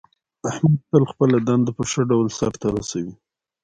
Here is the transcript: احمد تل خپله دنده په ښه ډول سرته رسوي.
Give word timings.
احمد 0.49 0.79
تل 0.91 1.03
خپله 1.11 1.37
دنده 1.47 1.71
په 1.77 1.83
ښه 1.89 2.01
ډول 2.09 2.27
سرته 2.39 2.67
رسوي. 2.75 3.13